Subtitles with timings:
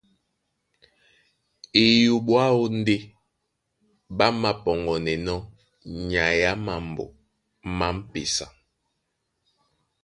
[1.83, 2.95] Eyoɓo aó ndé
[4.17, 5.37] ɓá māpɔŋgɔnɛnɔ́
[6.09, 7.05] nyai á mambo
[7.77, 8.45] má m̀pesa.